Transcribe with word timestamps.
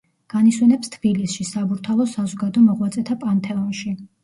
განისვენებს 0.33 0.89
თბილისში, 0.95 1.45
საბურთალოს 1.51 2.17
საზოგადო 2.19 2.65
მოღვაწეთა 2.71 3.21
პანთეონში. 3.27 3.97